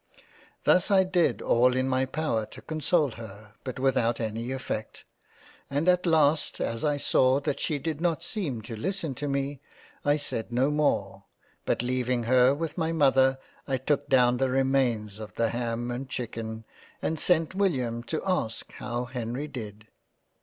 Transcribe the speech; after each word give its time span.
Thus 0.63 0.89
I 0.89 1.03
did 1.03 1.43
all 1.43 1.75
in 1.75 1.87
my 1.87 2.05
power 2.07 2.47
to 2.47 2.61
console 2.63 3.11
her, 3.11 3.53
but 3.63 3.77
without 3.77 4.19
any 4.19 4.51
effect, 4.51 5.05
and 5.69 5.87
at 5.87 6.07
last 6.07 6.59
as 6.59 6.83
I 6.83 6.97
saw 6.97 7.39
that 7.41 7.59
she 7.59 7.77
did 7.77 8.01
not 8.01 8.23
seem 8.23 8.63
to 8.63 8.75
listen 8.75 9.13
to 9.13 9.27
me, 9.27 9.61
I 10.03 10.15
said 10.15 10.51
no 10.51 10.71
more, 10.71 11.25
but 11.65 11.83
leaving 11.83 12.23
her 12.23 12.51
with 12.55 12.79
my 12.79 12.91
Mother 12.91 13.37
I 13.67 13.77
took 13.77 14.09
down 14.09 14.37
the 14.37 14.49
remains 14.49 15.19
of 15.19 15.35
The 15.35 15.49
Ham 15.49 15.91
and 15.91 16.09
Chicken, 16.09 16.65
and 16.99 17.19
sent 17.19 17.53
William 17.53 18.01
to 18.05 18.23
ask 18.25 18.71
how 18.71 19.05
Henry 19.05 19.47
did. 19.47 19.85